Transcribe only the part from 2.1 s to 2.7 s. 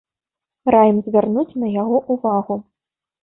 ўвагу.